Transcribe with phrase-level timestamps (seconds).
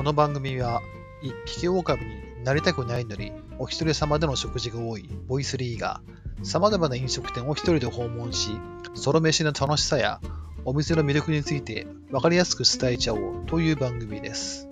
[0.00, 0.80] この番組は、
[1.20, 6.00] 一匹狼になりたくないのに、お一人様での食事が多いボイスリーが、
[6.42, 8.58] 様々な飲食店を一人で訪問し、
[8.94, 10.22] ソロ飯の楽しさや、
[10.64, 14.70] お店の魅力について分かりやすく伝えちゃおうという番組です。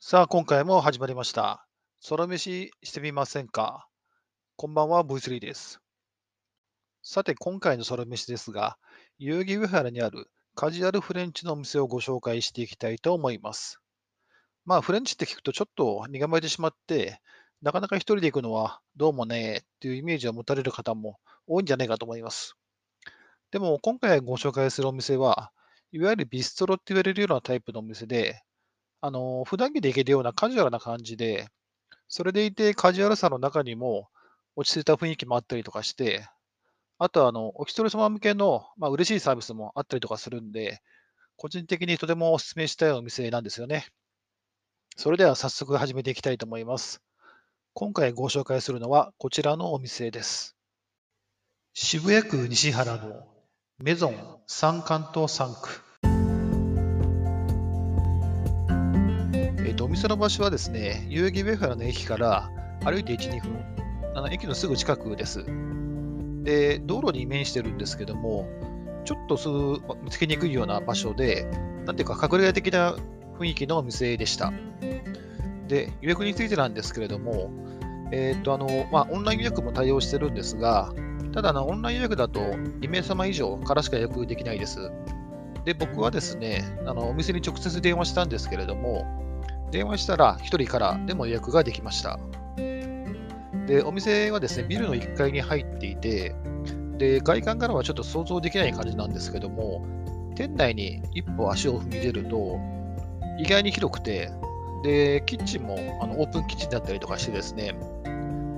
[0.00, 1.66] さあ、今回も始まりました。
[2.00, 3.86] ソロ飯してみませんか？
[4.56, 5.82] こんばんは、ボイスリーです。
[7.10, 8.76] さて、今回のソロ飯ですが、
[9.18, 13.80] 代々木上原にあるカジュアルフレンチのお店をご紹介していきたいと思います。
[14.66, 17.22] まあ、フレンチって聞くとちょっと身構えてしまって、
[17.62, 22.58] なかなか一人で行くのはどうもねっていうイメージを持たれる方も多いんじゃないかと思います。
[23.52, 25.50] でも、今回ご紹介するお店は、
[25.92, 28.42] いわゆるビストロって言われるようなタイプのお店で、
[29.00, 31.48] あの、普段着で行けるようなカジュアルな感じで、
[32.06, 34.10] それでいてカジュアルさの中にも
[34.56, 36.28] 落ち着いた雰囲気もあったりとかして、
[36.98, 40.82] あとは、あの、お一人様向けの、まあ、嬉しいサービスもあったりとかするんで、
[41.36, 43.86] 個人的にとてもお勧めしたいお店なんですよね。
[44.96, 47.00] それでは早速始めていきたいと思います。
[47.72, 50.56] 今回ご紹介するのはこちらのお店です。
[51.74, 53.28] 渋谷区西原の
[53.78, 54.16] メゾン
[54.48, 55.80] 三関東3区。
[59.64, 62.50] えっ、と、お店の場所はですね、代々木上原の駅から
[62.84, 65.46] 歩いて1、2分、あの駅のすぐ近くです。
[66.48, 68.48] で、道路に面してるんですけども、
[69.04, 71.46] ちょっとすぐ見つけにくいような場所で、
[71.84, 72.96] なんていうか隠れ家的な
[73.38, 74.50] 雰囲気のお店でした。
[75.66, 77.50] で、予約についてなんですけれども、
[78.12, 80.90] えっ、と、あの、まあ、オンライン予約も対応してるんですが、
[81.34, 84.90] ただ、の、オンライン予約だと2名様以上からしか予約できないです。
[85.66, 89.04] で、僕はですね、あの、お店に直接電話したんですけれども、
[89.70, 92.18] 電話したら1人からでも予約ができました。
[93.68, 96.34] で、お店はですね、ビルの1階に入っていて、
[96.96, 99.86] で、外観からはちょっと想像できない感じなんですけども、
[100.34, 102.58] 店内に一歩足を踏み出ると、
[103.38, 104.30] 意外に広くて、
[104.82, 107.74] で、キッチンもあのオープンキッチンだったりとかしてですね、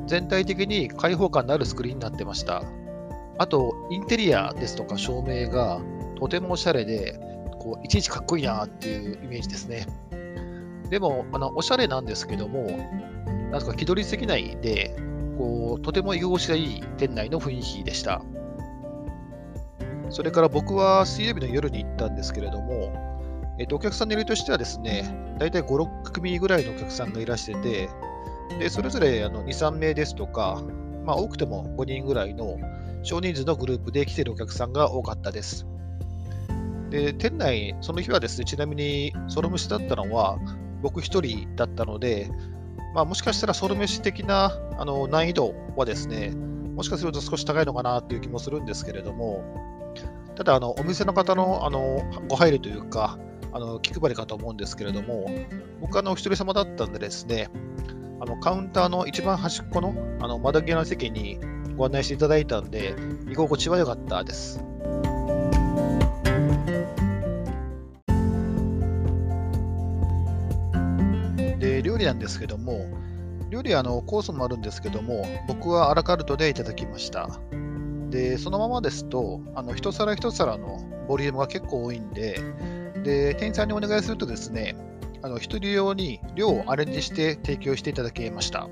[0.06, 2.62] 全体的に開放感のある作りになってました。
[3.38, 5.80] あと、インテリアですとか照明が
[6.20, 7.18] とてもおしゃれで、
[7.58, 9.86] こういちいちかっこいいなっていうイメージですね。
[10.88, 12.68] でも、あのおしゃれなんですけども、
[13.50, 14.96] なんか気取りすぎないで、
[15.38, 18.22] こうとても居心地がいい店内の雰囲気でした。
[20.10, 22.92] それから僕は水曜日の夜に行ったんですけれども、
[23.58, 27.88] えっと、お客さんの入りとしてはですね、大体5、6組ぐらいのお客さんがいらしてて、
[28.58, 30.62] でそれぞれあの2、3名ですとか、
[31.04, 32.58] まあ、多くても5人ぐらいの
[33.02, 35.66] 少人数のグループで来ているお客さんが多かったです。
[36.90, 40.38] で、店内、その日はですね、ちなみにソロ蒸しだったのは
[40.82, 42.30] 僕1人だったので、
[42.94, 46.30] まあ、もしかしたらソロ飯的なあの難易度はですね、
[46.74, 49.44] もしかすると少し高いのかなという気もするんですけれども、
[50.36, 53.18] ただ、あのお店の方のあのご配慮というか、
[53.52, 55.30] あの気配りかと思うんですけれども、
[55.80, 57.48] 僕はあのお一人様だったんでですね、
[58.20, 61.38] あのカウンターの一番端っこのあの窓際の席に
[61.76, 62.94] ご案内していただいたんで、
[63.30, 64.64] 居心地は良かったです。
[71.82, 72.86] 料理なんですけども、
[73.50, 77.28] 料理はあのコースもあるんですけども、僕はアラカルトでいただきました。
[78.10, 82.40] で、そのままですと、あの一皿一皿のボリュームが結構多いんで、
[83.02, 84.76] で店員さんにお願いするとですね、
[85.22, 88.68] あの一人用に量をアレンジして提供していただきました。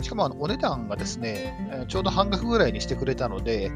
[0.00, 3.70] しかもあのお値段がですね、ちょうど半額ぐらいにしてくれたので、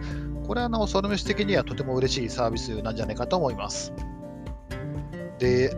[0.46, 3.92] これはあのソロ飯的にはとても嬉しいサービスなんじゃないかと思います。
[5.38, 5.70] で、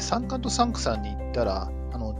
[0.00, 1.70] 三冠とサンクさんに行ったら、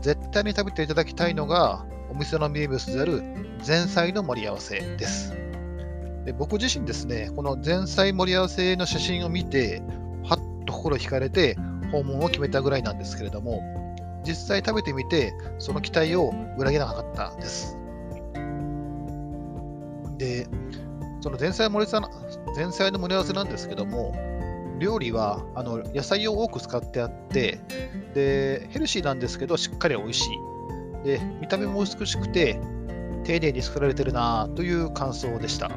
[0.01, 3.23] 絶対に食べていただきたいのが、お店の名物である
[3.65, 5.33] 前菜の盛り合わせです。
[6.25, 9.83] で僕自身ですね、この前菜盛り合わせの写真を見て、
[10.23, 11.55] はっと心惹かれて
[11.91, 13.61] 訪問を決めたぐらいなんですけれども、
[14.25, 17.77] 実際食べてみて、その期待を裏切らなかったんです。
[20.17, 20.47] で、
[21.21, 21.91] その前菜盛り
[22.55, 24.15] 前菜の盛り合わせなんですけども、
[24.79, 27.59] 料理はあの野菜を多く使ってあって
[28.15, 30.29] で、ヘルシーなんですけど、しっかり美味しい。
[31.03, 32.59] で、見た目も美しくて、
[33.25, 35.69] 丁寧に作られてるなという感想でした。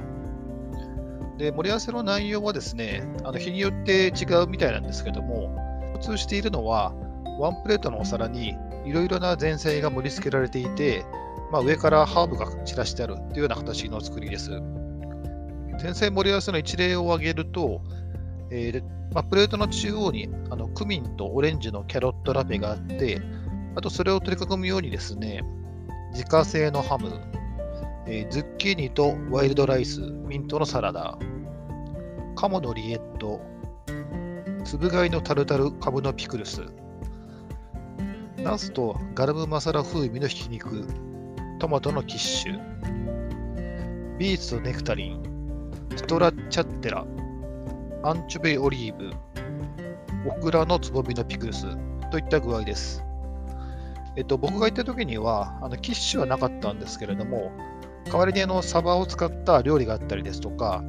[1.36, 5.54] で、盛り合わせの内容はですね、あの日によって違うみたいなんですけども、
[5.94, 6.94] 共通しているのは、
[7.40, 11.04] ワンプレートのお皿にいろいろな前菜が盛り付けられていて、
[11.50, 14.50] まあ、上からハーブが散らしてあるというような形の作りです。
[15.82, 17.80] 前菜盛り合わせの一例を挙げると、
[18.50, 23.20] えーまあ、プレートの中央にあのクミンとオレンジのキャロットラペがあって、
[23.74, 25.42] あとそれを取り囲むようにですね、
[26.12, 27.20] 自家製のハム、
[28.06, 31.18] えー、ズッキーニとワイルドライス、ミントのサラダ、
[32.36, 33.40] カモのリエット、
[34.64, 36.62] 粒貝のタルタルカブのピクルス、
[38.38, 40.86] ナスとガラムマサラ風味のひき肉、
[41.58, 45.22] トマトのキッシュ、ビーツとネクタリン、
[45.96, 47.06] ストラッチャッテラ、
[48.04, 49.10] アンチョベオリーブ、
[50.28, 51.66] オクラのつぼみのピクルス
[52.12, 53.04] といった具合です。
[54.14, 57.50] えっと、僕が行った時には、あのキッシュはなかったんですけれども、
[58.06, 60.84] 代わりにあのサバを使った料理があったりですとか、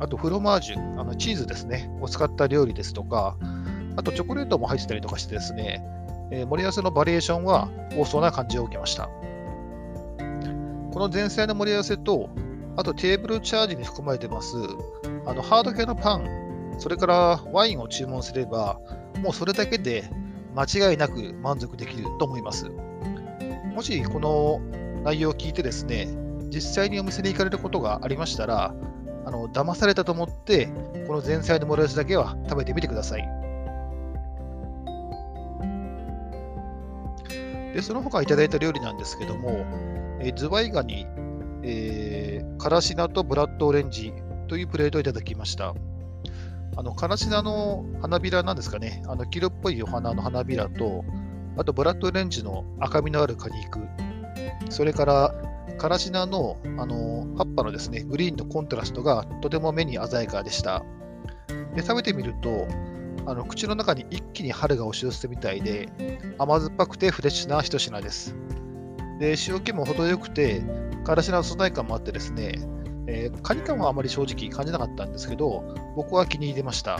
[0.00, 3.36] あとフロマージュ、あのチーズですね、を使った料理ですとか、
[3.96, 5.84] あとチョコレートも入ってたりとかしてですね、
[6.30, 7.68] えー、盛り合わせのバリエーションは
[7.98, 9.10] 多そうな感じを受けました。
[10.92, 12.30] この前菜の盛り合わせと、
[12.76, 14.56] あとテーブルチャージに含まれてます、
[15.26, 16.45] あのハード系のパン、
[16.78, 18.80] それからワインを注文すれば、
[19.20, 20.10] もうそれだけで
[20.54, 22.70] 間違いなく満足できると思います。
[23.74, 24.60] もしこの
[25.02, 26.08] 内容を聞いてですね、
[26.48, 28.74] 実際にお店に行かれることがありましたら、
[29.24, 30.68] あの騙されたと思って、
[31.06, 33.28] この前菜の盛り合わせだけは食べてみてください。
[37.74, 39.66] でその他いただいた料理なんですけども、
[40.20, 41.06] えズワイガニ、
[41.62, 44.14] えー、カラシナとブラッドオレンジ
[44.48, 45.74] というプレートをいただきました。
[46.76, 51.04] あの、カラシナの花びらなんですかね、あの、黄色っぽいお花の花びらと、
[51.56, 53.80] あと、ブラッドレンジの赤みのある果肉、
[54.68, 55.34] それから、
[55.78, 60.82] カラシナのあの葉っぱのですね、グリーンのコントラストがとても目に鮮やかでした。
[61.74, 62.66] で食べてみると、
[63.26, 65.88] あの口の中に一気に春が押し寄せてみたいで、
[66.38, 68.34] 甘酸っぱくてフレッシュな一品です。
[69.20, 70.62] で、塩気も程よくて、
[71.04, 72.54] からしの素材感もあってですね、
[73.06, 75.64] えー、カニ感はあまり正直感じなかったんですけど、
[75.94, 76.98] 僕は気に入りました。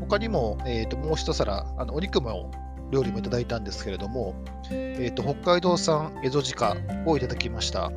[0.00, 2.50] 他にも、えーと、もう一皿、あのお肉も
[2.90, 4.34] 料理もいただいたんですけれども、
[4.70, 6.76] えーと、北海道産エゾジカ
[7.06, 7.90] をいただきました。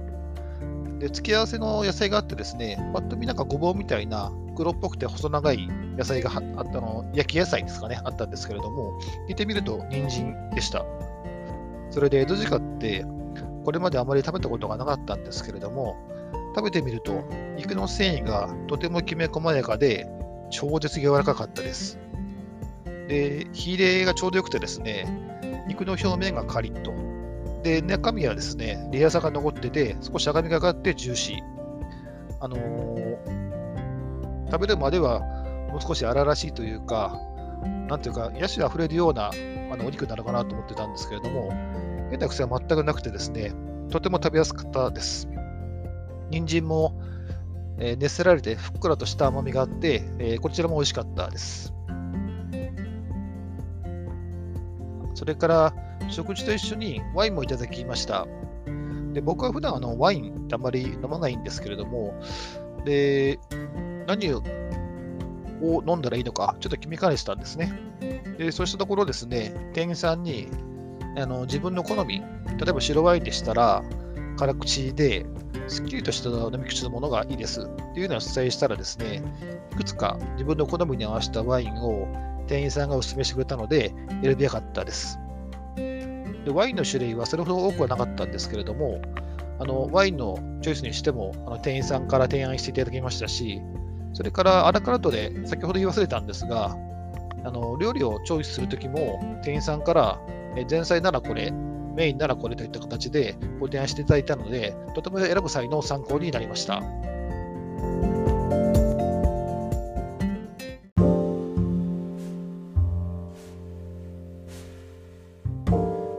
[0.99, 5.67] で付け合わせの野菜があってですね、ぱっと見なんかごぼうみたいな黒っぽくて細長い
[5.97, 8.97] 野菜があったの、焼き野菜ですかね、あったんですけれども、
[9.27, 10.85] 聞いてみると人参でした。
[11.89, 13.05] それでエゾジカって、
[13.65, 15.97] これまであまり食べたことがなかったんですけれども、
[16.55, 17.23] 食べてみると、
[17.57, 20.07] 肉の繊維がとてもきめ細やかで、
[20.51, 21.97] 超絶柔らかかったです。
[23.07, 26.93] で、火入れがちょうどよくてですね、肉の表面がカリッと。
[27.63, 31.37] で、中身はですね、レアさが残ってて、少し赤みがかってジューシー。
[32.39, 33.17] あのー、
[34.51, 35.21] 食べるまでは
[35.71, 37.19] もう少し荒々しいというか、
[37.87, 39.31] なんていうか、野手あふれるような
[39.71, 41.51] あのお肉なのかなと思ってたんですけれども、
[42.09, 43.53] 変な癖は全くなくてですね、
[43.89, 45.27] とても食べやすかったです。
[46.29, 46.99] 人参も、
[47.77, 51.73] えー、熱せられてふっくらとした甘みがあって、えー、こちらも美味しかったです。
[55.13, 55.73] それから
[56.09, 58.27] 食事と一緒にワインもいただきました。
[59.13, 62.13] で僕は普段あのワインってあまり飲まないんですけれども、
[62.83, 63.39] で
[64.07, 64.43] 何を
[65.87, 67.71] 飲んだらいいのか、ちょっと決めかねてたんですね。
[68.37, 70.49] でそうしたところですね、店員さんに
[71.17, 72.25] あの自分の好み、例
[72.69, 73.83] えば白ワインでしたら、
[74.37, 75.25] 辛口で、
[75.67, 79.23] すっきりとした飲み口のものがいいですっていうのをお伝えしたらですね、
[79.71, 82.07] いくつか自分の好みに合わせたワインを
[82.47, 85.19] 店員さんがお勧めしてくれたので、選びやかったです。
[85.75, 89.01] でワインの種類はそれほど多くはなかったんですけれども、
[89.57, 93.61] あのワインのチョイスにしてもあの店員さんから提案していただきましたし、
[94.13, 96.75] それからアラカルトで先ほど言い忘れたんですが、
[97.43, 100.19] あの料理をチョイスするときも店員さんから
[100.69, 106.81] 前菜ならこれ、メインならこれといった形でご提案していただいたので、とても選ぶ際の参考になりました。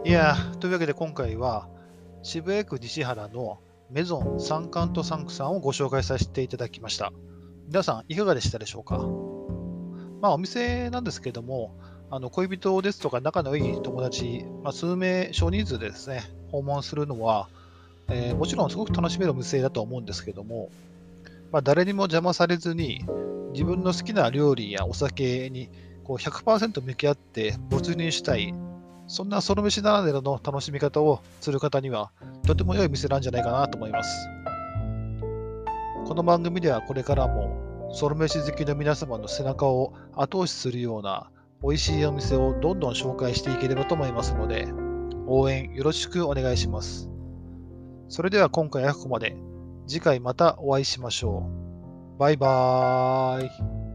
[0.05, 1.69] いやというわけで今回は
[2.23, 3.59] 渋谷区西原の
[3.91, 7.13] メゾンサンカントサンクさんをご紹介させていただきました。
[7.69, 8.99] 皆さんいかがでしたでしょうか？
[10.21, 11.77] まあお店なんですけども、
[12.09, 16.23] あの恋人ですとか仲のいい友達、まあ、数名少人数でですね、
[16.53, 17.49] 訪問するのは、
[18.09, 20.71] えー、もちろんすごく楽しめるお店だと思うんですけども、
[21.51, 23.05] まあ、誰にも邪魔されずに、
[23.53, 25.69] 自分の好きな料理やお酒に
[26.05, 28.55] こう100%向き合って没入したい、
[29.09, 32.13] そんなソロ飯ならではの楽しみ方をする方には、
[32.47, 34.29] とても良い店なんじゃないかなと思います。
[36.05, 41.31] この番組ではこれからも、ソロ飯好きの皆様の背中を後押しするような
[41.67, 44.69] 美味しいお店をどんどん紹介していければと思いますので、
[45.27, 47.11] 応援よろしくお願いします。
[48.09, 49.37] それでは今回はここまで。
[49.89, 51.51] 次回またお会いしましょ
[52.17, 52.19] う。
[52.21, 53.86] バイバーイ。